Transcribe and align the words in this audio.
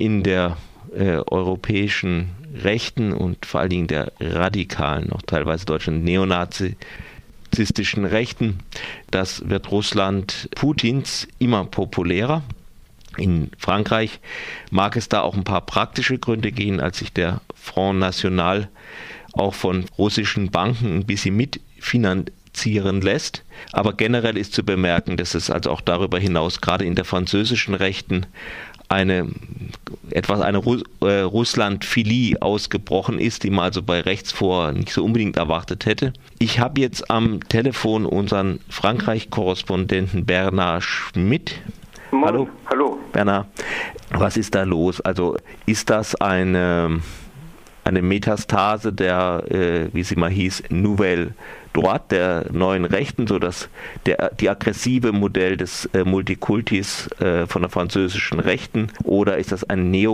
in 0.00 0.22
der 0.22 0.56
äh, 0.96 1.18
europäischen 1.30 2.30
Rechten 2.54 3.12
und 3.12 3.44
vor 3.46 3.60
allen 3.60 3.70
Dingen 3.70 3.86
der 3.86 4.10
radikalen, 4.18 5.08
noch 5.08 5.22
teilweise 5.22 5.66
deutschen 5.66 6.02
neonazistischen 6.02 8.06
Rechten. 8.06 8.58
Das 9.10 9.48
wird 9.48 9.70
Russland 9.70 10.48
Putins 10.56 11.28
immer 11.38 11.66
populärer. 11.66 12.42
In 13.18 13.50
Frankreich 13.58 14.20
mag 14.70 14.96
es 14.96 15.10
da 15.10 15.20
auch 15.20 15.36
ein 15.36 15.44
paar 15.44 15.66
praktische 15.66 16.18
Gründe 16.18 16.50
gehen, 16.50 16.80
als 16.80 16.98
sich 16.98 17.12
der 17.12 17.42
Front 17.54 17.98
National 17.98 18.70
auch 19.32 19.54
von 19.54 19.84
russischen 19.98 20.50
Banken 20.50 20.96
ein 20.96 21.04
bisschen 21.04 21.36
mitfinanzieren 21.36 23.02
lässt. 23.02 23.44
Aber 23.72 23.92
generell 23.92 24.38
ist 24.38 24.54
zu 24.54 24.64
bemerken, 24.64 25.18
dass 25.18 25.34
es 25.34 25.50
also 25.50 25.70
auch 25.70 25.82
darüber 25.82 26.18
hinaus 26.18 26.62
gerade 26.62 26.86
in 26.86 26.94
der 26.94 27.04
französischen 27.04 27.74
Rechten 27.74 28.24
eine 28.90 29.28
etwas 30.10 30.40
eine 30.40 30.58
Ru 30.58 30.78
äh, 31.00 31.20
Russland-Philie 31.20 32.42
ausgebrochen 32.42 33.18
ist, 33.18 33.44
die 33.44 33.50
man 33.50 33.66
also 33.66 33.82
bei 33.82 34.00
rechts 34.00 34.32
vor 34.32 34.72
nicht 34.72 34.92
so 34.92 35.04
unbedingt 35.04 35.36
erwartet 35.36 35.86
hätte. 35.86 36.12
Ich 36.38 36.58
habe 36.58 36.80
jetzt 36.80 37.10
am 37.10 37.40
Telefon 37.48 38.04
unseren 38.04 38.58
Frankreich-Korrespondenten 38.68 40.26
Bernard 40.26 40.82
Schmidt. 40.82 41.60
Moin. 42.10 42.24
Hallo. 42.24 42.48
Hallo. 42.68 42.98
Bernard, 43.12 43.46
was 44.10 44.36
ist 44.36 44.54
da 44.54 44.64
los? 44.64 45.00
Also 45.00 45.36
ist 45.66 45.88
das 45.88 46.16
eine 46.16 47.00
eine 47.84 48.02
Metastase 48.02 48.92
der, 48.92 49.44
äh, 49.48 49.88
wie 49.92 50.02
sie 50.02 50.16
mal 50.16 50.30
hieß, 50.30 50.64
Nouvelle 50.70 51.34
Droite, 51.72 52.04
der 52.10 52.46
neuen 52.52 52.84
Rechten, 52.84 53.26
so 53.26 53.38
dass 53.38 53.68
der, 54.06 54.32
die 54.40 54.50
aggressive 54.50 55.12
Modell 55.12 55.56
des 55.56 55.86
äh, 55.94 56.02
Multikultis 56.04 57.08
äh, 57.20 57.46
von 57.46 57.62
der 57.62 57.70
französischen 57.70 58.40
Rechten 58.40 58.88
oder 59.04 59.38
ist 59.38 59.52
das 59.52 59.62
eine 59.64 59.82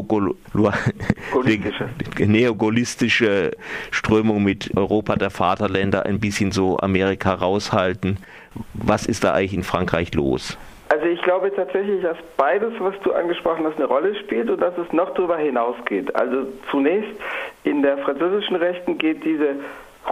neogolistische 2.18 3.52
Strömung 3.90 4.44
mit 4.44 4.76
Europa 4.76 5.16
der 5.16 5.30
Vaterländer 5.30 6.04
ein 6.04 6.20
bisschen 6.20 6.52
so 6.52 6.78
Amerika 6.78 7.32
raushalten? 7.32 8.18
Was 8.74 9.06
ist 9.06 9.24
da 9.24 9.32
eigentlich 9.32 9.54
in 9.54 9.64
Frankreich 9.64 10.12
los? 10.14 10.58
Also 10.88 11.06
ich 11.06 11.20
glaube 11.22 11.52
tatsächlich, 11.54 12.02
dass 12.02 12.16
beides, 12.36 12.72
was 12.78 12.94
du 13.00 13.12
angesprochen 13.12 13.66
hast, 13.66 13.76
eine 13.76 13.86
Rolle 13.86 14.14
spielt 14.16 14.48
und 14.50 14.60
dass 14.60 14.76
es 14.78 14.92
noch 14.92 15.14
darüber 15.14 15.36
hinausgeht. 15.36 16.14
Also 16.14 16.46
zunächst 16.70 17.10
in 17.64 17.82
der 17.82 17.98
französischen 17.98 18.56
Rechten 18.56 18.96
geht 18.96 19.24
diese 19.24 19.56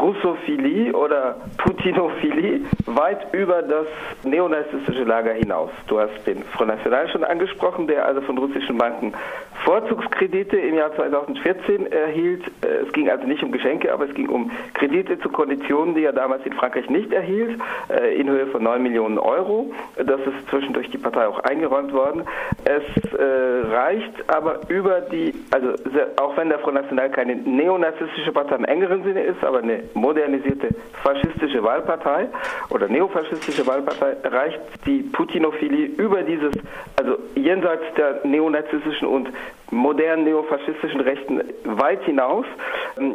Russophilie 0.00 0.92
oder 0.92 1.36
Putinophilie 1.58 2.62
weit 2.86 3.32
über 3.32 3.62
das 3.62 3.86
neonazistische 4.24 5.04
Lager 5.04 5.32
hinaus. 5.32 5.70
Du 5.86 6.00
hast 6.00 6.26
den 6.26 6.42
Front 6.42 6.70
National 6.70 7.08
schon 7.08 7.22
angesprochen, 7.22 7.86
der 7.86 8.04
also 8.04 8.20
von 8.22 8.36
russischen 8.36 8.76
Banken 8.76 9.14
Vorzugskredite 9.64 10.56
im 10.58 10.74
Jahr 10.74 10.94
2014 10.94 11.90
erhielt. 11.90 12.42
Äh, 12.62 12.86
es 12.86 12.92
ging 12.92 13.08
also 13.08 13.26
nicht 13.26 13.42
um 13.42 13.50
Geschenke, 13.50 13.92
aber 13.92 14.04
es 14.04 14.14
ging 14.14 14.28
um 14.28 14.50
Kredite 14.74 15.18
zu 15.18 15.28
Konditionen, 15.30 15.94
die 15.94 16.04
er 16.04 16.12
damals 16.12 16.44
in 16.44 16.52
Frankreich 16.52 16.88
nicht 16.90 17.12
erhielt, 17.12 17.58
äh, 17.88 18.14
in 18.14 18.28
Höhe 18.28 18.46
von 18.48 18.62
9 18.62 18.82
Millionen 18.82 19.18
Euro. 19.18 19.72
Das 19.96 20.20
ist 20.20 20.48
zwischendurch 20.50 20.90
die 20.90 20.98
Partei 20.98 21.26
auch 21.26 21.40
eingeräumt 21.40 21.92
worden. 21.92 22.24
Es 22.64 23.12
äh, 23.14 23.74
reicht 23.74 24.12
aber 24.28 24.60
über 24.68 25.00
die, 25.00 25.34
also 25.50 25.74
auch 26.20 26.36
wenn 26.36 26.50
der 26.50 26.58
Front 26.58 26.74
National 26.74 27.10
keine 27.10 27.36
neonazistische 27.36 28.32
Partei 28.32 28.56
im 28.56 28.64
engeren 28.64 29.02
Sinne 29.02 29.22
ist, 29.22 29.42
aber 29.42 29.58
eine 29.58 29.84
modernisierte 29.94 30.68
faschistische 31.02 31.62
Wahlpartei 31.62 32.28
oder 32.70 32.88
neofaschistische 32.88 33.66
Wahlpartei, 33.66 34.16
reicht 34.24 34.60
die 34.86 35.02
Putinophilie 35.02 35.86
über 35.86 36.22
dieses, 36.22 36.52
also 36.96 37.18
jenseits 37.34 37.84
der 37.96 38.20
neonazistischen 38.24 39.08
und 39.08 39.28
modernen 39.70 40.24
neofaschistischen 40.24 41.00
Rechten 41.00 41.42
weit 41.64 42.02
hinaus. 42.04 42.46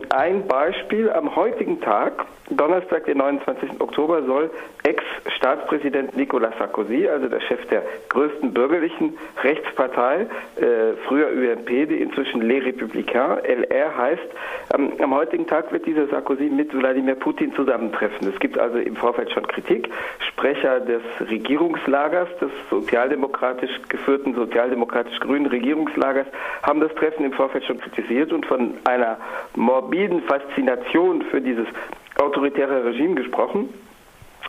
Ein 0.09 0.47
Beispiel 0.47 1.09
am 1.11 1.35
heutigen 1.35 1.79
Tag, 1.81 2.25
Donnerstag, 2.49 3.05
den 3.05 3.19
29. 3.19 3.79
Oktober, 3.79 4.23
soll 4.23 4.49
Ex-Staatspräsident 4.83 6.17
Nicolas 6.17 6.53
Sarkozy, 6.58 7.08
also 7.08 7.30
der 7.30 7.41
Chef 7.41 7.64
der 7.67 7.83
größten 8.09 8.53
bürgerlichen 8.53 9.17
Rechtspartei, 9.43 10.21
äh, 10.55 10.93
früher 11.08 11.27
UMP, 11.27 11.86
die 11.86 12.02
inzwischen 12.02 12.41
Les 12.41 12.64
Républicains, 12.64 13.41
LR 13.43 13.95
heißt, 13.95 14.30
ähm, 14.73 14.93
am 14.99 15.15
heutigen 15.15 15.45
Tag 15.45 15.71
wird 15.71 15.85
dieser 15.85 16.08
Sarkozy 16.08 16.45
mit 16.45 16.73
Wladimir 16.73 17.15
Putin 17.15 17.53
zusammentreffen. 17.53 18.27
Es 18.27 18.39
gibt 18.39 18.58
also 18.58 18.80
im 18.80 18.95
Vorfeld 18.95 19.31
schon 19.31 19.47
Kritik. 19.47 19.89
Sprecher 20.27 20.80
des 20.80 21.02
Regierungslagers, 21.30 22.30
des 22.41 22.52
sozialdemokratisch 22.69 23.71
geführten, 23.89 24.33
sozialdemokratisch-grünen 24.33 25.47
Regierungslagers, 25.47 26.27
haben 26.63 26.79
das 26.79 26.93
Treffen 26.95 27.25
im 27.25 27.33
Vorfeld 27.33 27.65
schon 27.65 27.79
kritisiert 27.79 28.31
und 28.31 28.45
von 28.45 28.75
einer 28.85 29.17
morbiden 29.55 30.21
Faszination 30.23 31.23
für 31.23 31.41
dieses 31.41 31.67
autoritäre 32.17 32.85
Regime 32.85 33.15
gesprochen. 33.15 33.69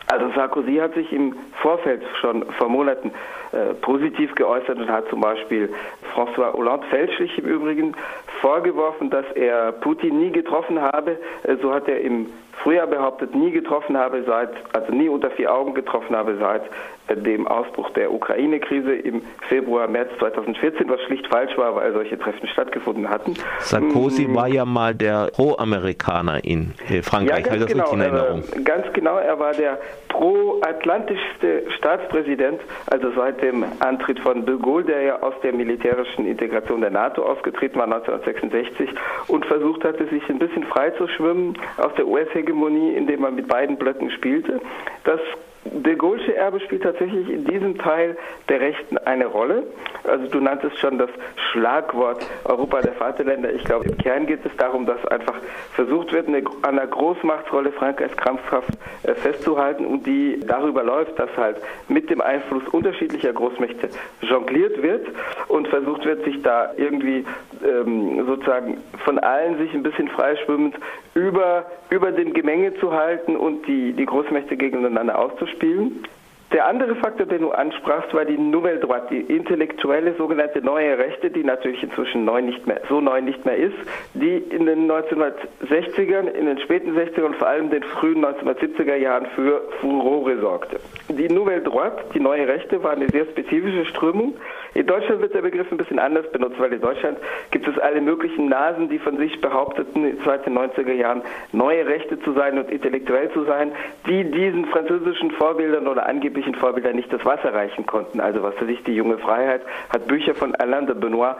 Also 0.07 0.29
Sarkozy 0.35 0.75
hat 0.75 0.93
sich 0.93 1.11
im 1.13 1.35
Vorfeld 1.61 2.03
schon 2.19 2.43
vor 2.57 2.67
Monaten 2.67 3.11
äh, 3.53 3.73
positiv 3.75 4.35
geäußert 4.35 4.77
und 4.77 4.89
hat 4.89 5.07
zum 5.09 5.21
Beispiel 5.21 5.73
François 6.13 6.51
Hollande 6.53 6.85
fälschlich 6.87 7.37
im 7.37 7.45
Übrigen 7.45 7.95
vorgeworfen, 8.41 9.09
dass 9.09 9.25
er 9.35 9.71
Putin 9.71 10.19
nie 10.19 10.31
getroffen 10.31 10.81
habe. 10.81 11.17
Äh, 11.43 11.55
so 11.61 11.73
hat 11.73 11.87
er 11.87 12.01
im 12.01 12.27
Frühjahr 12.63 12.87
behauptet, 12.87 13.33
nie 13.35 13.51
getroffen 13.51 13.97
habe 13.97 14.23
seit, 14.25 14.49
also 14.73 14.93
nie 14.93 15.09
unter 15.09 15.31
vier 15.31 15.53
Augen 15.53 15.73
getroffen 15.73 16.15
habe 16.15 16.37
seit 16.37 16.61
äh, 17.07 17.15
dem 17.15 17.47
Ausbruch 17.47 17.89
der 17.91 18.11
Ukraine-Krise 18.11 18.93
im 18.93 19.21
Februar, 19.47 19.87
März 19.87 20.09
2014, 20.19 20.89
was 20.89 21.01
schlicht 21.01 21.27
falsch 21.27 21.57
war, 21.57 21.75
weil 21.75 21.91
solche 21.93 22.17
Treffen 22.17 22.47
stattgefunden 22.47 23.09
hatten. 23.09 23.33
Sarkozy 23.59 24.27
mm. 24.27 24.35
war 24.35 24.47
ja 24.47 24.65
mal 24.65 24.93
der 24.93 25.29
Pro-Amerikaner 25.33 26.43
in 26.43 26.73
äh, 26.89 27.01
Frankreich, 27.01 27.45
ja, 27.45 27.55
ganz 27.55 27.65
genau, 27.71 27.91
in 27.93 28.01
Erinnerung. 28.01 28.43
Er, 28.53 28.61
ganz 28.61 28.93
genau, 28.93 29.17
er 29.17 29.39
war 29.39 29.53
der 29.53 29.79
pro-atlantischste 30.09 31.63
Staatspräsident, 31.77 32.61
also 32.87 33.11
seit 33.15 33.41
dem 33.41 33.65
Antritt 33.79 34.19
von 34.19 34.45
de 34.45 34.57
Gaulle, 34.57 34.85
der 34.85 35.01
ja 35.01 35.21
aus 35.21 35.33
der 35.43 35.53
militärischen 35.53 36.27
Integration 36.27 36.81
der 36.81 36.91
NATO 36.91 37.23
ausgetreten 37.23 37.79
war 37.79 37.85
1966 37.85 38.89
und 39.27 39.45
versucht 39.45 39.83
hatte, 39.83 40.07
sich 40.07 40.27
ein 40.29 40.39
bisschen 40.39 40.63
frei 40.65 40.91
zu 40.91 41.07
schwimmen 41.07 41.57
aus 41.77 41.93
der 41.95 42.07
US-Hegemonie, 42.51 42.93
indem 42.95 43.21
man 43.21 43.35
mit 43.35 43.47
beiden 43.47 43.77
Blöcken 43.77 44.11
spielte. 44.11 44.59
Das 45.03 45.19
De 45.63 45.93
Gaulle'sche 45.95 46.33
Erbe 46.33 46.59
spielt 46.59 46.81
tatsächlich 46.81 47.29
in 47.29 47.45
diesem 47.45 47.77
Teil 47.77 48.17
der 48.49 48.61
Rechten 48.61 48.97
eine 48.97 49.27
Rolle. 49.27 49.61
Also 50.03 50.25
du 50.25 50.39
nanntest 50.39 50.79
schon 50.79 50.97
das 50.97 51.11
Schlagwort 51.51 52.25
Europa 52.45 52.81
der 52.81 52.93
Vaterländer. 52.93 53.53
Ich 53.53 53.63
glaube, 53.63 53.85
im 53.85 53.95
Kern 53.99 54.25
geht 54.25 54.43
es 54.43 54.55
darum, 54.57 54.87
dass 54.87 55.05
einfach 55.05 55.35
versucht 55.73 56.13
wird, 56.13 56.27
eine, 56.27 56.41
an 56.63 56.77
der 56.77 56.87
Großmachtsrolle 56.87 57.71
Frankreichs 57.73 58.17
krampfhaft 58.17 58.71
äh, 59.03 59.13
festzuhalten 59.13 59.85
und 59.85 60.07
die 60.07 60.39
darüber 60.39 60.83
läuft, 60.83 61.19
dass 61.19 61.29
halt 61.37 61.57
mit 61.87 62.09
dem 62.09 62.21
Einfluss 62.21 62.67
unterschiedlicher 62.71 63.31
Großmächte 63.31 63.89
jongliert 64.21 64.81
wird 64.81 65.05
und 65.47 65.67
versucht 65.67 66.05
wird, 66.05 66.25
sich 66.25 66.41
da 66.41 66.71
irgendwie 66.75 67.23
ähm, 67.63 68.25
sozusagen 68.25 68.77
von 69.03 69.19
allen 69.19 69.57
sich 69.57 69.73
ein 69.73 69.83
bisschen 69.83 70.07
freischwimmend 70.09 70.75
über, 71.13 71.65
über 71.89 72.11
dem 72.11 72.33
Gemenge 72.33 72.73
zu 72.75 72.91
halten 72.91 73.35
und 73.35 73.67
die, 73.67 73.93
die 73.93 74.05
Großmächte 74.05 74.57
gegeneinander 74.57 75.17
auszuspielen. 75.17 76.03
Der 76.51 76.67
andere 76.67 76.95
Faktor, 76.95 77.27
den 77.27 77.41
du 77.43 77.51
ansprachst, 77.51 78.13
war 78.13 78.25
die 78.25 78.37
Nouvelle 78.37 78.79
Droite, 78.79 79.07
die 79.09 79.21
intellektuelle 79.21 80.15
sogenannte 80.15 80.61
neue 80.61 80.97
Rechte, 80.97 81.29
die 81.29 81.45
natürlich 81.45 81.81
inzwischen 81.81 82.25
neu 82.25 82.41
nicht 82.41 82.67
mehr, 82.67 82.81
so 82.89 82.99
neu 82.99 83.21
nicht 83.21 83.45
mehr 83.45 83.55
ist, 83.55 83.77
die 84.15 84.35
in 84.35 84.65
den 84.65 84.91
1960ern, 84.91 86.27
in 86.27 86.47
den 86.47 86.59
späten 86.59 86.91
60ern 86.97 87.23
und 87.23 87.35
vor 87.37 87.47
allem 87.47 87.69
den 87.69 87.83
frühen 87.83 88.25
1970er 88.25 88.95
Jahren 88.95 89.27
für 89.27 89.61
Furore 89.79 90.39
sorgte. 90.39 90.81
Die 91.07 91.29
Nouvelle 91.29 91.61
Droite, 91.61 92.03
die 92.13 92.19
neue 92.19 92.45
Rechte, 92.45 92.83
war 92.83 92.91
eine 92.91 93.07
sehr 93.07 93.25
spezifische 93.27 93.85
Strömung. 93.85 94.33
In 94.73 94.87
Deutschland 94.87 95.21
wird 95.21 95.33
der 95.33 95.41
Begriff 95.41 95.69
ein 95.71 95.77
bisschen 95.77 95.99
anders 95.99 96.31
benutzt, 96.31 96.59
weil 96.59 96.71
in 96.71 96.79
Deutschland 96.79 97.17
gibt 97.51 97.67
es 97.67 97.77
alle 97.79 97.99
möglichen 97.99 98.47
Nasen, 98.47 98.87
die 98.87 98.99
von 98.99 99.17
sich 99.17 99.41
behaupteten, 99.41 100.17
seit 100.23 100.45
den 100.45 100.57
90er 100.57 100.93
Jahren 100.93 101.21
neue 101.51 101.85
Rechte 101.85 102.19
zu 102.21 102.33
sein 102.33 102.57
und 102.57 102.71
intellektuell 102.71 103.31
zu 103.31 103.43
sein, 103.43 103.73
die 104.07 104.23
diesen 104.31 104.65
französischen 104.65 105.31
Vorbildern 105.31 105.87
oder 105.87 106.07
angeblichen 106.07 106.55
Vorbildern 106.55 106.95
nicht 106.95 107.11
das 107.11 107.25
Wasser 107.25 107.53
reichen 107.53 107.85
konnten. 107.85 108.21
Also 108.21 108.43
was 108.43 108.55
für 108.55 108.65
sich 108.65 108.81
die 108.83 108.95
junge 108.95 109.17
Freiheit 109.17 109.61
hat 109.89 110.07
Bücher 110.07 110.35
von 110.35 110.55
Alain 110.55 110.87
de 110.87 110.95
Benoit 110.95 111.35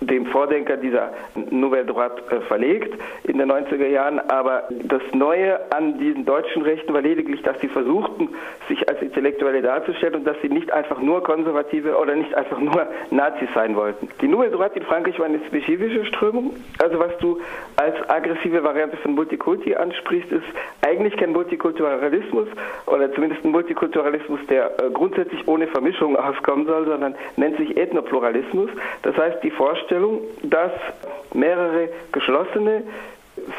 dem 0.00 0.26
Vordenker 0.26 0.76
dieser 0.76 1.12
Nouvelle 1.50 1.86
Droite 1.86 2.22
äh, 2.30 2.40
verlegt 2.42 2.94
in 3.24 3.38
den 3.38 3.50
90er 3.50 3.86
Jahren. 3.86 4.20
Aber 4.20 4.64
das 4.70 5.02
Neue 5.14 5.58
an 5.72 5.98
diesen 5.98 6.26
deutschen 6.26 6.62
Rechten 6.62 6.92
war 6.92 7.00
lediglich, 7.00 7.42
dass 7.42 7.58
sie 7.60 7.68
versuchten, 7.68 8.28
sich 8.68 8.88
als 8.88 9.00
Intellektuelle 9.00 9.62
darzustellen 9.62 10.16
und 10.16 10.26
dass 10.26 10.36
sie 10.42 10.48
nicht 10.48 10.70
einfach 10.70 11.00
nur 11.00 11.22
Konservative 11.22 11.96
oder 11.96 12.14
nicht 12.14 12.34
einfach 12.34 12.58
nur 12.58 12.86
Nazis 13.10 13.48
sein 13.54 13.74
wollten. 13.74 14.08
Die 14.20 14.28
Nouvelle 14.28 14.50
Droite 14.50 14.78
in 14.80 14.84
Frankreich 14.84 15.18
war 15.18 15.26
eine 15.26 15.40
spezifische 15.46 16.04
Strömung. 16.04 16.54
Also 16.78 16.98
was 16.98 17.16
du 17.18 17.40
als 17.76 17.96
aggressive 18.10 18.62
Variante 18.62 18.98
von 18.98 19.14
Multikulti 19.14 19.74
ansprichst, 19.74 20.30
ist 20.30 20.44
eigentlich 20.82 21.16
kein 21.16 21.32
Multikulturalismus 21.32 22.48
oder 22.84 23.12
zumindest 23.14 23.44
ein 23.44 23.50
Multikulturalismus, 23.50 24.40
der 24.50 24.78
äh, 24.78 24.90
grundsätzlich 24.92 25.48
ohne 25.48 25.66
Vermischung 25.68 26.16
auskommen 26.16 26.66
soll, 26.66 26.84
sondern 26.84 27.14
nennt 27.36 27.56
sich 27.56 27.76
Ethnopluralismus. 27.76 28.70
Das 29.02 29.16
heißt, 29.16 29.42
die 29.42 29.50
Vorstellung, 29.50 29.85
Vorstellung, 29.86 30.22
dass 30.42 30.72
mehrere 31.32 31.88
geschlossene, 32.10 32.82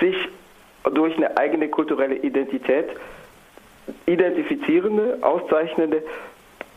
sich 0.02 0.16
durch 0.94 1.16
eine 1.16 1.38
eigene 1.38 1.70
kulturelle 1.70 2.16
Identität 2.16 2.90
identifizierende, 4.06 5.20
auszeichnende 5.22 6.04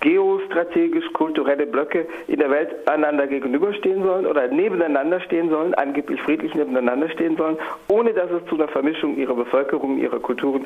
geostrategisch-kulturelle 0.00 1.66
Blöcke 1.66 2.06
in 2.28 2.38
der 2.38 2.50
Welt 2.50 2.88
einander 2.88 3.26
gegenüberstehen 3.26 4.02
sollen 4.04 4.24
oder 4.24 4.46
nebeneinander 4.46 5.20
stehen 5.20 5.50
sollen, 5.50 5.74
angeblich 5.74 6.22
friedlich 6.22 6.54
nebeneinander 6.54 7.10
stehen 7.10 7.36
sollen, 7.36 7.58
ohne 7.88 8.14
dass 8.14 8.30
es 8.30 8.46
zu 8.46 8.54
einer 8.54 8.68
Vermischung 8.68 9.16
ihrer 9.16 9.34
Bevölkerung, 9.34 9.98
ihrer 9.98 10.20
Kulturen 10.20 10.64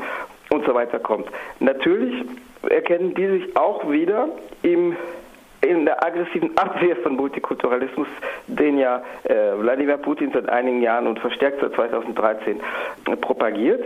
und 0.50 0.66
so 0.66 0.74
weiter 0.74 0.98
kommt. 0.98 1.26
Natürlich 1.58 2.24
erkennen 2.68 3.14
die 3.14 3.26
sich 3.26 3.56
auch 3.56 3.90
wieder 3.90 4.28
im 4.62 4.94
in 5.64 5.84
der 5.84 6.04
aggressiven 6.04 6.50
Abwehr 6.56 6.96
von 6.96 7.16
Multikulturalismus, 7.16 8.08
den 8.46 8.78
ja 8.78 9.02
äh, 9.24 9.34
Wladimir 9.58 9.98
Putin 9.98 10.30
seit 10.32 10.48
einigen 10.48 10.82
Jahren 10.82 11.06
und 11.06 11.18
verstärkt 11.18 11.60
seit 11.60 11.74
2013 11.74 12.60
äh, 13.06 13.16
propagiert. 13.16 13.84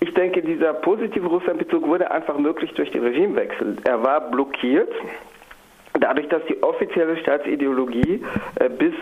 Ich 0.00 0.12
denke, 0.14 0.42
dieser 0.42 0.74
positive 0.74 1.26
Russlandbezug 1.26 1.86
wurde 1.86 2.10
einfach 2.10 2.38
möglich 2.38 2.72
durch 2.74 2.90
den 2.90 3.02
Regimewechsel. 3.02 3.76
Er 3.84 4.02
war 4.02 4.30
blockiert 4.30 4.92
Dadurch, 6.00 6.28
dass 6.28 6.44
die 6.46 6.62
offizielle 6.62 7.16
Staatsideologie 7.18 8.22
äh, 8.56 8.68
bis 8.68 8.94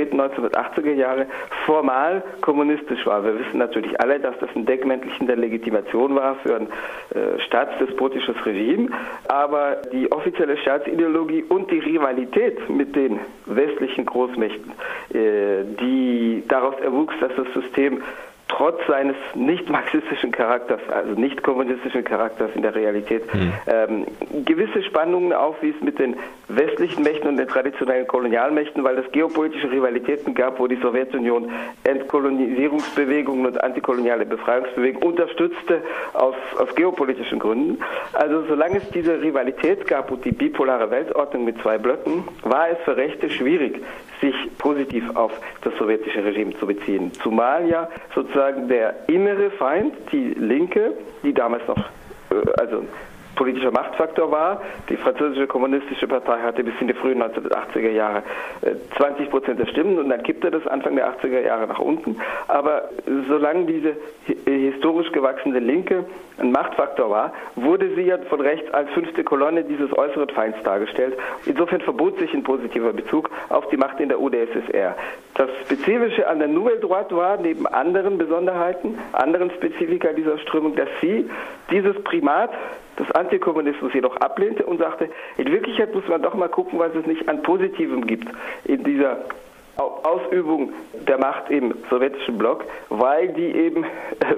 späten 0.00 0.20
1980er 0.20 0.92
Jahre 0.92 1.26
formal 1.66 2.22
kommunistisch 2.40 3.04
war. 3.06 3.22
Wir 3.24 3.38
wissen 3.38 3.58
natürlich 3.58 4.00
alle, 4.00 4.18
dass 4.18 4.38
das 4.38 4.48
ein 4.56 4.64
Deckmäntelchen 4.64 5.26
der 5.26 5.36
Legitimation 5.36 6.14
war 6.14 6.36
für 6.36 6.56
ein 6.56 6.66
äh, 6.66 7.38
staatsdespotisches 7.40 8.34
Regime, 8.46 8.88
aber 9.28 9.76
die 9.92 10.10
offizielle 10.10 10.56
Staatsideologie 10.56 11.44
und 11.48 11.70
die 11.70 11.80
Rivalität 11.80 12.70
mit 12.70 12.96
den 12.96 13.20
westlichen 13.46 14.06
Großmächten, 14.06 14.72
äh, 15.12 15.64
die 15.80 16.44
daraus 16.48 16.80
erwuchs, 16.80 17.14
dass 17.20 17.32
das 17.36 17.46
System 17.52 18.02
trotz 18.60 18.86
seines 18.86 19.16
nicht 19.34 19.70
marxistischen 19.70 20.32
Charakters, 20.32 20.82
also 20.90 21.18
nicht 21.18 21.42
kommunistischen 21.42 22.04
Charakters 22.04 22.50
in 22.54 22.60
der 22.60 22.74
Realität, 22.74 23.22
mhm. 23.32 23.52
ähm, 23.66 24.06
gewisse 24.44 24.82
Spannungen 24.82 25.32
auf, 25.32 25.62
wie 25.62 25.70
es 25.70 25.80
mit 25.80 25.98
den 25.98 26.14
westlichen 26.48 27.02
Mächten 27.02 27.26
und 27.26 27.38
den 27.38 27.48
traditionellen 27.48 28.06
Kolonialmächten, 28.06 28.84
weil 28.84 28.98
es 28.98 29.10
geopolitische 29.12 29.70
Rivalitäten 29.70 30.34
gab, 30.34 30.58
wo 30.58 30.66
die 30.66 30.76
Sowjetunion 30.76 31.50
Entkolonisierungsbewegungen 31.84 33.46
und 33.46 33.64
antikoloniale 33.64 34.26
Befreiungsbewegungen 34.26 35.08
unterstützte 35.08 35.80
aus, 36.12 36.34
aus 36.58 36.74
geopolitischen 36.74 37.38
Gründen. 37.38 37.78
Also 38.12 38.44
solange 38.46 38.76
es 38.76 38.90
diese 38.90 39.22
Rivalität 39.22 39.86
gab 39.86 40.10
und 40.10 40.22
die 40.26 40.32
bipolare 40.32 40.90
Weltordnung 40.90 41.46
mit 41.46 41.58
zwei 41.62 41.78
Blöcken, 41.78 42.24
war 42.42 42.68
es 42.68 42.78
für 42.84 42.94
Rechte 42.94 43.30
schwierig, 43.30 43.80
sich 44.20 44.34
positiv 44.58 45.04
auf 45.14 45.32
das 45.62 45.74
sowjetische 45.76 46.24
Regime 46.24 46.56
zu 46.58 46.66
beziehen. 46.66 47.12
Zumal 47.22 47.68
ja 47.68 47.88
sozusagen 48.14 48.68
der 48.68 49.08
innere 49.08 49.50
Feind, 49.50 49.94
die 50.12 50.34
Linke, 50.34 50.92
die 51.22 51.32
damals 51.32 51.66
noch, 51.66 51.78
äh, 51.78 52.60
also 52.60 52.84
politischer 53.40 53.70
Machtfaktor 53.70 54.30
war. 54.30 54.60
Die 54.90 54.96
französische 54.96 55.46
kommunistische 55.46 56.06
Partei 56.06 56.40
hatte 56.40 56.62
bis 56.62 56.74
in 56.80 56.88
die 56.88 56.94
frühen 56.94 57.22
1980er 57.22 57.90
Jahre 57.90 58.22
20 58.98 59.26
äh, 59.26 59.30
Prozent 59.30 59.58
der 59.58 59.66
Stimmen 59.66 59.98
und 59.98 60.10
dann 60.10 60.22
kippte 60.22 60.50
das 60.50 60.66
Anfang 60.66 60.94
der 60.96 61.10
80er 61.16 61.40
Jahre 61.40 61.66
nach 61.66 61.78
unten. 61.78 62.16
Aber 62.48 62.90
solange 63.28 63.64
diese 63.64 63.96
historisch 64.44 65.10
gewachsene 65.12 65.58
Linke 65.58 66.04
ein 66.40 66.52
Machtfaktor 66.52 67.10
war, 67.10 67.32
wurde 67.54 67.94
sie 67.94 68.02
ja 68.02 68.18
von 68.28 68.40
rechts 68.40 68.72
als 68.72 68.90
fünfte 68.90 69.24
Kolonne 69.24 69.64
dieses 69.64 69.96
äußeren 69.96 70.28
Feinds 70.30 70.58
dargestellt. 70.62 71.16
Insofern 71.46 71.80
verbot 71.80 72.18
sich 72.18 72.32
ein 72.34 72.42
positiver 72.42 72.92
Bezug 72.92 73.30
auf 73.48 73.68
die 73.68 73.76
Macht 73.76 74.00
in 74.00 74.08
der 74.08 74.20
UdSSR. 74.20 74.96
Das 75.34 75.50
Spezifische 75.64 76.26
an 76.26 76.38
der 76.38 76.48
Nouvelle 76.48 76.80
Droite 76.80 77.16
war, 77.16 77.36
neben 77.36 77.66
anderen 77.66 78.18
Besonderheiten, 78.18 78.98
anderen 79.12 79.50
Spezifika 79.52 80.12
dieser 80.12 80.38
Strömung, 80.38 80.74
dass 80.76 80.88
sie 81.00 81.30
dieses 81.70 82.02
Primat 82.02 82.50
des 82.98 83.10
Antikommunismus 83.12 83.92
jedoch 83.94 84.16
ablehnte 84.16 84.64
und 84.64 84.78
sagte, 84.78 85.08
in 85.36 85.50
Wirklichkeit 85.50 85.94
muss 85.94 86.06
man 86.08 86.22
doch 86.22 86.34
mal 86.34 86.48
gucken, 86.48 86.78
was 86.78 86.94
es 86.94 87.06
nicht 87.06 87.28
an 87.28 87.42
Positivem 87.42 88.06
gibt 88.06 88.28
in 88.64 88.84
dieser 88.84 89.24
Ausübung 89.80 90.72
der 91.08 91.18
Macht 91.18 91.50
im 91.50 91.74
sowjetischen 91.88 92.38
Block, 92.38 92.64
weil 92.88 93.28
die 93.28 93.50
eben 93.54 93.84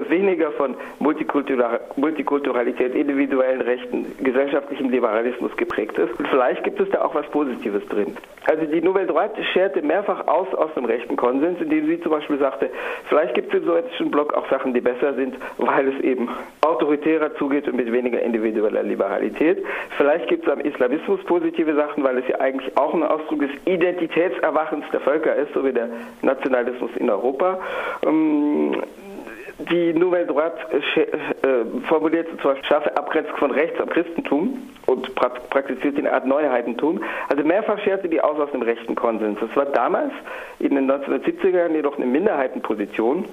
weniger 0.09 0.51
von 0.51 0.75
Multikulturalität, 0.99 2.95
individuellen 2.95 3.61
Rechten, 3.61 4.05
gesellschaftlichem 4.23 4.89
Liberalismus 4.89 5.55
geprägt 5.57 5.97
ist. 5.97 6.17
Und 6.19 6.27
vielleicht 6.27 6.63
gibt 6.63 6.79
es 6.79 6.89
da 6.89 7.03
auch 7.03 7.15
was 7.15 7.25
Positives 7.27 7.85
drin. 7.89 8.15
Also 8.45 8.65
die 8.65 8.81
Nouvelle 8.81 9.07
Droite 9.07 9.43
scherte 9.53 9.81
mehrfach 9.81 10.27
aus 10.27 10.53
aus 10.53 10.73
dem 10.75 10.85
rechten 10.85 11.15
Konsens, 11.15 11.61
indem 11.61 11.87
sie 11.87 12.01
zum 12.01 12.11
Beispiel 12.11 12.37
sagte, 12.37 12.69
vielleicht 13.07 13.35
gibt 13.35 13.53
es 13.53 13.61
im 13.61 13.67
sowjetischen 13.67 14.11
Block 14.11 14.33
auch 14.33 14.49
Sachen, 14.49 14.73
die 14.73 14.81
besser 14.81 15.13
sind, 15.13 15.35
weil 15.57 15.87
es 15.87 15.99
eben 16.01 16.29
autoritärer 16.61 17.35
zugeht 17.35 17.67
und 17.67 17.75
mit 17.75 17.91
weniger 17.91 18.21
individueller 18.21 18.83
Liberalität. 18.83 19.63
Vielleicht 19.97 20.27
gibt 20.27 20.45
es 20.45 20.51
am 20.51 20.59
Islamismus 20.59 21.23
positive 21.23 21.73
Sachen, 21.75 22.03
weil 22.03 22.17
es 22.17 22.27
ja 22.27 22.39
eigentlich 22.39 22.75
auch 22.77 22.93
ein 22.93 23.03
Ausdruck 23.03 23.39
des 23.39 23.51
Identitätserwachens 23.65 24.85
der 24.91 24.99
Völker 25.01 25.32
ist, 25.35 25.53
so 25.53 25.63
wie 25.65 25.73
der 25.73 25.89
Nationalismus 26.21 26.91
in 26.97 27.09
Europa. 27.09 27.59
Ähm, 28.05 28.83
die 29.69 29.93
Nouvelle 29.93 30.25
Droite 30.25 30.57
äh, 30.71 31.65
formuliert 31.87 32.27
zwar 32.41 32.55
scharfe 32.63 32.95
Abgrenzung 32.97 33.37
von 33.37 33.51
rechts 33.51 33.79
am 33.79 33.89
Christentum 33.89 34.57
und 34.87 35.13
praktiziert 35.15 35.97
eine 35.97 36.11
Art 36.11 36.25
Neuheitentum. 36.25 37.03
Also 37.29 37.43
mehrfach 37.43 37.79
scherte 37.79 38.09
die 38.09 38.19
aus 38.19 38.39
aus 38.39 38.51
dem 38.51 38.63
rechten 38.63 38.95
Konsens. 38.95 39.39
Das 39.39 39.55
war 39.55 39.65
damals 39.65 40.11
in 40.59 40.75
den 40.75 40.89
1970er 40.89 41.49
Jahren 41.49 41.75
jedoch 41.75 41.97
eine 41.97 42.07
Minderheitenposition. 42.07 43.25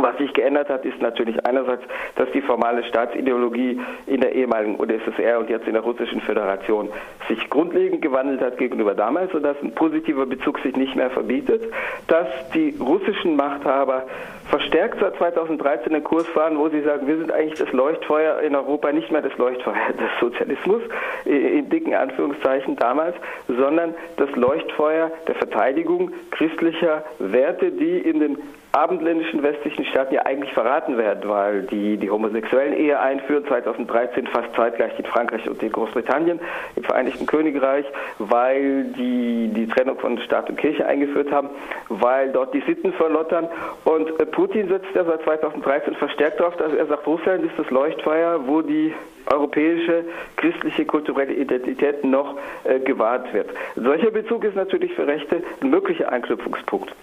Was 0.00 0.16
sich 0.18 0.32
geändert 0.32 0.68
hat, 0.68 0.84
ist 0.84 1.00
natürlich 1.02 1.44
einerseits, 1.44 1.82
dass 2.14 2.30
die 2.32 2.40
formale 2.40 2.84
Staatsideologie 2.84 3.80
in 4.06 4.20
der 4.20 4.32
ehemaligen 4.34 4.78
UdSSR 4.78 5.38
und 5.40 5.50
jetzt 5.50 5.66
in 5.66 5.72
der 5.74 5.82
Russischen 5.82 6.20
Föderation 6.20 6.88
sich 7.28 7.50
grundlegend 7.50 8.02
gewandelt 8.02 8.40
hat 8.40 8.58
gegenüber 8.58 8.94
damals, 8.94 9.32
sodass 9.32 9.56
ein 9.62 9.72
positiver 9.72 10.26
Bezug 10.26 10.60
sich 10.60 10.76
nicht 10.76 10.94
mehr 10.94 11.10
verbietet, 11.10 11.62
dass 12.06 12.28
die 12.54 12.76
russischen 12.78 13.36
Machthaber 13.36 14.04
verstärkt 14.48 14.98
seit 15.00 15.16
2013 15.16 15.94
einen 15.94 16.04
Kurs 16.04 16.26
fahren, 16.28 16.58
wo 16.58 16.68
sie 16.68 16.82
sagen, 16.82 17.06
wir 17.06 17.18
sind 17.18 17.30
eigentlich 17.32 17.58
das 17.58 17.72
Leuchtfeuer 17.72 18.40
in 18.40 18.54
Europa, 18.54 18.92
nicht 18.92 19.10
mehr 19.10 19.22
das 19.22 19.36
Leuchtfeuer 19.36 19.92
des 19.92 20.10
Sozialismus, 20.20 20.82
in 21.24 21.68
dicken 21.68 21.94
Anführungszeichen 21.94 22.76
damals, 22.76 23.14
sondern 23.46 23.94
das 24.16 24.30
Leuchtfeuer 24.34 25.10
der 25.26 25.34
Verteidigung 25.34 26.12
christlicher 26.30 27.04
Werte, 27.18 27.70
die 27.72 27.98
in 27.98 28.20
den 28.20 28.38
abendländischen 28.72 29.42
westlichen 29.42 29.84
Staaten 29.86 30.14
ja 30.14 30.26
eigentlich 30.26 30.52
verraten 30.52 30.98
werden, 30.98 31.28
weil 31.28 31.62
die 31.62 31.96
die 31.96 32.10
homosexuellen 32.10 32.74
Ehe 32.74 33.00
einführen, 33.00 33.44
2013 33.46 34.26
fast 34.26 34.54
zeitgleich 34.54 34.98
in 34.98 35.06
Frankreich 35.06 35.48
und 35.48 35.62
in 35.62 35.72
Großbritannien, 35.72 36.38
im 36.76 36.84
Vereinigten 36.84 37.26
Königreich, 37.26 37.86
weil 38.18 38.84
die 38.84 39.50
die 39.54 39.66
Trennung 39.68 39.98
von 39.98 40.18
Staat 40.18 40.50
und 40.50 40.58
Kirche 40.58 40.86
eingeführt 40.86 41.32
haben, 41.32 41.48
weil 41.88 42.30
dort 42.30 42.52
die 42.52 42.60
Sitten 42.60 42.92
verlottern 42.92 43.48
und 43.84 44.20
äh, 44.20 44.26
Putin 44.38 44.68
setzt 44.68 44.94
ja 44.94 45.04
seit 45.04 45.20
2013 45.22 45.96
verstärkt 45.96 46.38
darauf, 46.38 46.56
dass 46.58 46.72
er 46.72 46.86
sagt, 46.86 47.08
Russland 47.08 47.44
ist 47.44 47.58
das 47.58 47.68
Leuchtfeuer, 47.70 48.46
wo 48.46 48.62
die 48.62 48.94
europäische 49.26 50.04
christliche 50.36 50.84
kulturelle 50.84 51.34
Identität 51.34 52.04
noch 52.04 52.38
äh, 52.62 52.78
gewahrt 52.78 53.34
wird. 53.34 53.50
Solcher 53.74 54.12
Bezug 54.12 54.44
ist 54.44 54.54
natürlich 54.54 54.94
für 54.94 55.08
Rechte 55.08 55.42
ein 55.60 55.70
möglicher 55.70 56.12
Anknüpfungspunkt. 56.12 56.94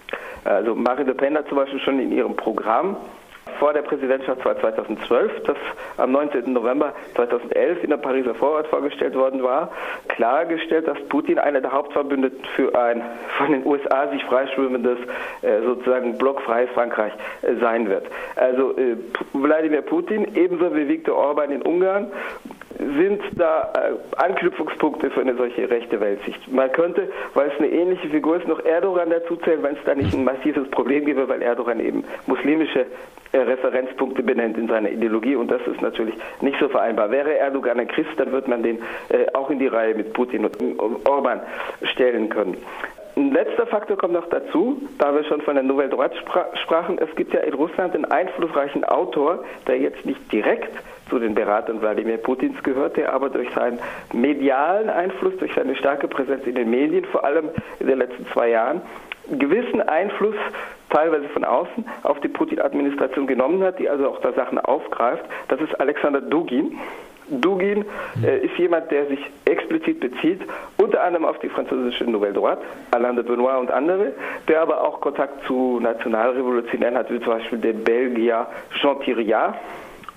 Also 0.44 0.74
Marine 0.74 1.10
Le 1.10 1.14
Pen 1.14 1.36
hat 1.36 1.46
zum 1.48 1.58
Beispiel 1.58 1.78
schon 1.80 2.00
in 2.00 2.10
ihrem 2.10 2.36
Programm 2.36 2.96
vor 3.58 3.72
der 3.72 3.82
Präsidentschaft 3.82 4.42
2012, 4.42 5.42
das 5.44 5.56
am 5.96 6.12
19. 6.12 6.52
November 6.52 6.94
2011 7.14 7.84
in 7.84 7.90
der 7.90 7.96
Pariser 7.96 8.34
Vorort 8.34 8.66
vorgestellt 8.68 9.14
worden 9.14 9.42
war, 9.42 9.70
klargestellt, 10.08 10.86
dass 10.88 10.98
Putin 11.08 11.38
einer 11.38 11.60
der 11.60 11.72
Hauptverbündeten 11.72 12.44
für 12.54 12.74
ein 12.78 13.02
von 13.38 13.52
den 13.52 13.66
USA 13.66 14.08
sich 14.08 14.22
freischwimmendes, 14.24 14.98
äh, 15.42 15.62
sozusagen 15.62 16.18
blockfreies 16.18 16.70
Frankreich 16.70 17.12
äh, 17.42 17.54
sein 17.60 17.88
wird. 17.88 18.06
Also 18.36 18.76
äh, 18.76 18.96
Wladimir 19.32 19.82
Putin, 19.82 20.26
ebenso 20.34 20.74
wie 20.74 20.88
Viktor 20.88 21.16
Orban 21.16 21.50
in 21.50 21.62
Ungarn, 21.62 22.10
sind 22.98 23.20
da 23.32 23.72
äh, 23.74 24.22
Anknüpfungspunkte 24.22 25.10
für 25.10 25.20
eine 25.20 25.34
solche 25.34 25.68
rechte 25.68 26.00
Weltsicht. 26.00 26.50
Man 26.50 26.70
könnte, 26.72 27.08
weil 27.34 27.48
es 27.48 27.58
eine 27.58 27.68
ähnliche 27.68 28.08
Figur 28.08 28.36
ist, 28.36 28.46
noch 28.46 28.64
Erdogan 28.64 29.10
dazu 29.10 29.36
zählen, 29.36 29.62
wenn 29.62 29.74
es 29.74 29.84
da 29.84 29.94
nicht 29.94 30.14
ein 30.14 30.24
massives 30.24 30.68
Problem 30.70 31.04
gäbe, 31.04 31.28
weil 31.28 31.42
Erdogan 31.42 31.80
eben 31.80 32.04
muslimische 32.26 32.86
äh, 33.32 33.38
Referenzpunkte 33.38 34.22
benennt 34.22 34.56
in 34.56 34.68
seiner 34.68 34.90
Ideologie 34.90 35.36
und 35.36 35.50
das 35.50 35.60
ist 35.66 35.82
natürlich 35.82 36.14
nicht 36.40 36.58
so 36.58 36.68
vereinbar. 36.68 37.10
Wäre 37.10 37.36
Erdogan 37.36 37.80
ein 37.80 37.88
Christ, 37.88 38.10
dann 38.16 38.32
wird 38.32 38.48
man 38.48 38.62
den 38.62 38.78
äh, 39.08 39.26
auch 39.34 39.50
in 39.50 39.58
die 39.58 39.66
Reihe 39.66 39.94
mit 39.94 40.12
Putin 40.12 40.44
und 40.44 41.08
Orban 41.08 41.40
stellen 41.82 42.28
können. 42.28 42.56
Ein 43.16 43.32
letzter 43.32 43.66
Faktor 43.66 43.96
kommt 43.96 44.12
noch 44.12 44.28
dazu, 44.28 44.82
da 44.98 45.14
wir 45.14 45.24
schon 45.24 45.40
von 45.40 45.54
der 45.54 45.64
Nouvelle 45.64 45.88
Droite 45.88 46.16
sprachen. 46.62 46.98
Es 46.98 47.14
gibt 47.16 47.32
ja 47.32 47.40
in 47.40 47.54
Russland 47.54 47.94
einen 47.94 48.04
einflussreichen 48.04 48.84
Autor, 48.84 49.42
der 49.66 49.78
jetzt 49.78 50.04
nicht 50.04 50.30
direkt 50.30 50.70
zu 51.08 51.18
den 51.18 51.34
Beratern 51.34 51.80
Wladimir 51.80 52.18
Putins 52.18 52.62
gehört, 52.62 52.96
der 52.96 53.12
aber 53.12 53.30
durch 53.30 53.48
seinen 53.54 53.78
medialen 54.12 54.90
Einfluss, 54.90 55.36
durch 55.38 55.54
seine 55.54 55.76
starke 55.76 56.08
Präsenz 56.08 56.46
in 56.46 56.54
den 56.54 56.70
Medien, 56.70 57.04
vor 57.04 57.24
allem 57.24 57.50
in 57.80 57.86
den 57.86 57.98
letzten 57.98 58.26
zwei 58.28 58.50
Jahren, 58.50 58.80
gewissen 59.30 59.80
Einfluss 59.80 60.36
teilweise 60.90 61.28
von 61.28 61.44
außen 61.44 61.84
auf 62.02 62.20
die 62.20 62.28
Putin-Administration 62.28 63.26
genommen 63.26 63.62
hat, 63.62 63.78
die 63.78 63.88
also 63.88 64.08
auch 64.08 64.20
da 64.20 64.32
Sachen 64.32 64.58
aufgreift. 64.58 65.24
Das 65.48 65.60
ist 65.60 65.78
Alexander 65.80 66.20
Dugin. 66.20 66.78
Dugin 67.28 67.84
äh, 68.22 68.46
ist 68.46 68.56
jemand, 68.56 68.90
der 68.92 69.06
sich 69.06 69.18
explizit 69.46 69.98
bezieht, 69.98 70.40
unter 70.76 71.02
anderem 71.02 71.24
auf 71.24 71.40
die 71.40 71.48
französische 71.48 72.04
Nouvelle 72.04 72.34
Droite, 72.34 72.62
Alain 72.92 73.16
de 73.16 73.24
Benoit 73.24 73.58
und 73.58 73.72
andere, 73.72 74.12
der 74.46 74.62
aber 74.62 74.80
auch 74.80 75.00
Kontakt 75.00 75.44
zu 75.46 75.80
Nationalrevolutionären 75.80 76.96
hat, 76.96 77.10
wie 77.10 77.18
zum 77.18 77.32
Beispiel 77.32 77.58
der 77.58 77.72
Belgier 77.72 78.46
Jean 78.80 79.00
Thiriard 79.00 79.56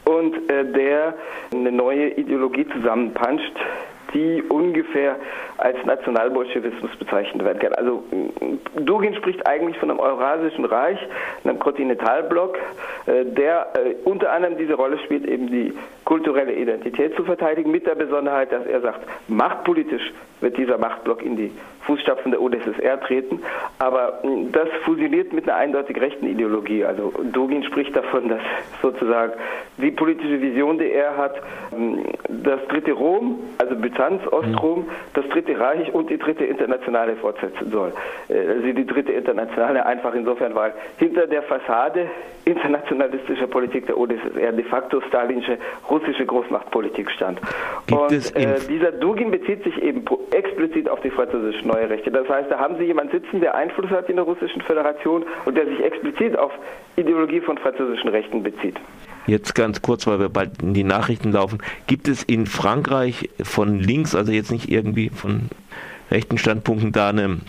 und 0.10 0.50
äh, 0.50 0.66
der 0.72 1.14
eine 1.54 1.72
neue 1.72 2.10
Ideologie 2.18 2.66
zusammenpanscht, 2.74 3.54
die 4.14 4.42
ungefähr 4.50 5.18
als 5.62 5.78
Nationalbolschewismus 5.86 6.96
bezeichnet 6.98 7.44
werden 7.44 7.60
kann. 7.60 7.74
Also 7.74 8.04
Dugin 8.76 9.16
spricht 9.16 9.46
eigentlich 9.46 9.78
von 9.78 9.90
einem 9.90 10.00
Eurasischen 10.00 10.66
Reich, 10.66 11.00
einem 11.44 11.60
Kontinentalblock, 11.60 12.58
äh, 13.06 13.26
der 13.26 13.68
äh, 13.74 13.96
unter 14.06 14.32
anderem 14.32 14.58
diese 14.58 14.74
Rolle 14.74 14.98
spielt, 15.00 15.26
eben 15.26 15.48
die 15.48 15.74
kulturelle 16.06 16.54
Identität 16.54 17.16
zu 17.16 17.24
verteidigen, 17.24 17.72
mit 17.72 17.86
der 17.86 17.96
Besonderheit, 17.96 18.52
dass 18.52 18.66
er 18.66 18.82
sagt, 18.82 19.02
machtpolitisch 19.28 20.12
wird 20.42 20.58
dieser 20.58 20.78
Machtblock 20.78 21.22
in 21.22 21.36
die 21.36 21.52
Fußstapfen 21.82 22.32
der 22.32 22.42
UdSSR 22.42 23.00
treten, 23.02 23.42
aber 23.80 24.22
das 24.52 24.70
fusioniert 24.86 25.34
mit 25.34 25.50
einer 25.50 25.58
eindeutig 25.58 26.00
rechten 26.00 26.28
Ideologie. 26.28 26.86
Also 26.86 27.12
Dugin 27.32 27.64
spricht 27.64 27.96
davon, 27.96 28.30
dass 28.30 28.42
sozusagen 28.82 29.34
die 29.78 29.92
politische 29.92 30.40
Vision, 30.42 30.78
die 30.78 30.92
er 30.92 31.18
hat, 31.18 31.36
das 32.28 32.60
dritte 32.70 32.92
Rom, 32.92 33.40
also 33.58 33.76
Byzanz, 33.76 34.22
Ostrom, 34.28 34.88
das 35.14 35.28
dritte 35.30 35.49
Reich 35.54 35.94
und 35.94 36.10
die 36.10 36.18
dritte 36.18 36.46
Internationale 36.46 37.16
fortsetzen 37.16 37.72
soll. 37.72 37.94
Also 38.30 38.74
die 38.74 38.86
dritte 38.86 39.12
Internationale 39.12 39.86
einfach 39.86 40.14
insofern, 40.14 40.56
weil 40.56 40.74
hinter 40.98 41.28
der 41.28 41.44
Fassade 41.44 42.08
internationalistischer 42.46 43.48
Politik 43.48 43.86
der 43.88 43.98
UdSSR 43.98 44.52
de 44.52 44.66
facto 44.66 45.02
stalinische 45.02 45.58
russische 45.90 46.26
Großmachtpolitik 46.26 47.12
stand. 47.12 47.40
Gibt 47.88 48.02
und 48.02 48.36
äh, 48.36 48.60
dieser 48.68 48.92
Dugin 48.92 49.32
bezieht 49.32 49.64
sich 49.64 49.82
eben 49.82 50.04
explizit 50.32 50.90
auf 50.90 51.00
die 51.02 51.12
französische 51.12 51.68
neue 51.68 51.90
Rechte. 51.90 52.12
Das 52.12 52.28
heißt, 52.28 52.50
da 52.50 52.60
haben 52.60 52.78
Sie 52.78 52.86
jemanden 52.86 53.20
sitzen, 53.20 53.42
der 53.42 53.56
Einfluss 53.56 53.90
hat 53.92 54.10
in 54.10 54.16
der 54.16 54.26
russischen 54.26 54.62
Föderation 54.62 55.26
und 55.46 55.58
der 55.58 55.66
sich 55.66 55.84
explizit 55.84 56.38
auf 56.38 56.52
Ideologie 56.96 57.42
von 57.42 57.58
französischen 57.58 58.10
Rechten 58.10 58.44
bezieht. 58.44 58.76
Jetzt 59.28 59.56
ganz 59.56 59.82
kurz, 59.82 60.08
weil 60.08 60.20
wir 60.20 60.30
bald 60.30 60.62
in 60.62 60.74
die 60.74 60.84
Nachrichten 60.84 61.32
laufen. 61.32 61.60
Gibt 61.88 62.08
es 62.08 62.24
in 62.24 62.48
Frankreich 62.48 63.30
von 63.42 63.80
links, 63.80 64.16
also 64.16 64.32
jetzt 64.32 64.52
nicht 64.52 64.70
irgendwie 64.70 65.10
von 65.10 65.50
rechten 66.10 66.38
Standpunkten, 66.38 66.92
da 66.92 67.10
eine 67.10 67.40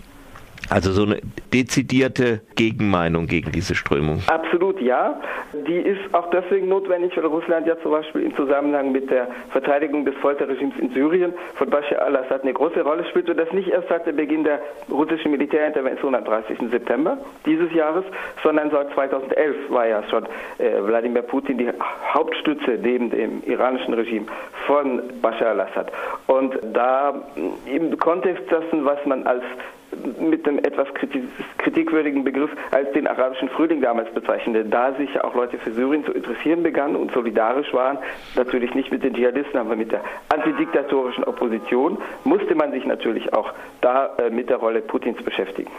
also 0.71 0.93
so 0.93 1.03
eine 1.03 1.21
dezidierte 1.53 2.41
Gegenmeinung 2.55 3.27
gegen 3.27 3.51
diese 3.53 3.75
Strömung. 3.75 4.23
Absolut 4.29 4.81
ja. 4.81 5.21
Die 5.67 5.77
ist 5.77 6.15
auch 6.15 6.31
deswegen 6.31 6.69
notwendig, 6.69 7.17
weil 7.17 7.27
Russland 7.27 7.67
ja 7.67 7.77
zum 7.83 7.91
Beispiel 7.91 8.23
im 8.23 8.37
Zusammenhang 8.37 8.93
mit 8.93 9.11
der 9.11 9.29
Verteidigung 9.51 10.05
des 10.05 10.15
Folterregimes 10.17 10.79
in 10.79 10.91
Syrien 10.91 11.33
von 11.57 11.69
Bashar 11.71 12.03
al-Assad 12.03 12.43
eine 12.43 12.53
große 12.53 12.83
Rolle 12.83 13.05
spielt 13.07 13.29
und 13.29 13.37
das 13.37 13.53
nicht 13.53 13.69
erst 13.69 13.89
seit 13.89 14.07
dem 14.07 14.17
Beginn 14.17 14.45
der 14.45 14.61
russischen 14.91 15.33
Militärintervention 15.33 16.15
am 16.15 16.25
30. 16.25 16.59
September 16.71 17.19
dieses 17.45 17.73
Jahres, 17.73 18.05
sondern 18.43 18.71
seit 18.71 18.93
2011 18.95 19.57
war 19.71 19.87
ja 19.87 20.03
schon 20.09 20.25
äh, 20.59 20.81
Wladimir 20.83 21.23
Putin 21.23 21.59
die 21.59 21.69
Hauptstütze 22.15 22.79
neben 22.81 23.11
dem 23.11 23.43
iranischen 23.45 23.95
Regime 23.95 24.27
von 24.67 25.03
Bashar 25.21 25.49
al-Assad. 25.49 25.91
Und 26.29 26.57
da 26.73 27.23
im 27.67 27.99
Kontext 27.99 28.45
dessen, 28.51 28.85
was 28.85 29.05
man 29.05 29.27
als 29.27 29.43
mit 30.19 30.47
einem 30.47 30.59
etwas 30.59 30.89
kritikwürdigen 31.59 32.25
Begriff 32.25 32.51
als 32.71 32.91
den 32.93 33.07
arabischen 33.07 33.49
Frühling 33.51 33.81
damals 33.81 34.11
bezeichnete, 34.13 34.69
da 34.69 34.93
sich 34.95 35.21
auch 35.23 35.35
Leute 35.35 35.59
für 35.59 35.73
Syrien 35.73 36.05
zu 36.05 36.13
interessieren 36.13 36.63
begannen 36.63 36.97
und 36.97 37.13
solidarisch 37.13 37.73
waren, 37.73 37.99
natürlich 38.37 38.75
nicht 38.75 38.91
mit 38.91 39.03
den 39.03 39.15
Dschihadisten, 39.15 39.59
aber 39.59 39.77
mit 39.77 39.93
der 39.93 40.03
antidiktatorischen 40.29 41.25
Opposition, 41.25 41.99
musste 42.25 42.55
man 42.55 42.73
sich 42.73 42.85
natürlich 42.85 43.33
auch 43.33 43.53
da 43.81 44.11
äh, 44.19 44.31
mit 44.31 44.51
der 44.51 44.57
Rolle 44.57 44.81
Putins 44.81 45.23
beschäftigen. 45.23 45.71